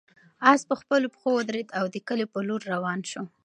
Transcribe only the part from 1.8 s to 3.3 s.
د کلي په لور روان شو.